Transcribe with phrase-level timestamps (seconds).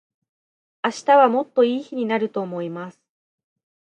[0.83, 2.99] 明日はもっと良い日になると思います。